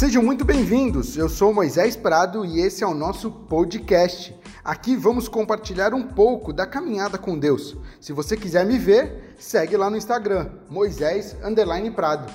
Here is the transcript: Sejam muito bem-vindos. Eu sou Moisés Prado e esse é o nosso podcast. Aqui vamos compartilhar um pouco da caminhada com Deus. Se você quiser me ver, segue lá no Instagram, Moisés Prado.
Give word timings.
Sejam 0.00 0.22
muito 0.22 0.46
bem-vindos. 0.46 1.14
Eu 1.14 1.28
sou 1.28 1.52
Moisés 1.52 1.94
Prado 1.94 2.42
e 2.42 2.62
esse 2.62 2.82
é 2.82 2.86
o 2.86 2.94
nosso 2.94 3.30
podcast. 3.30 4.34
Aqui 4.64 4.96
vamos 4.96 5.28
compartilhar 5.28 5.92
um 5.92 6.02
pouco 6.02 6.54
da 6.54 6.66
caminhada 6.66 7.18
com 7.18 7.38
Deus. 7.38 7.76
Se 8.00 8.10
você 8.10 8.34
quiser 8.34 8.64
me 8.64 8.78
ver, 8.78 9.34
segue 9.38 9.76
lá 9.76 9.90
no 9.90 9.98
Instagram, 9.98 10.52
Moisés 10.70 11.36
Prado. 11.94 12.32